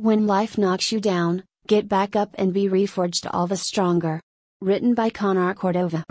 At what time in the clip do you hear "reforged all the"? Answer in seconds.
2.68-3.56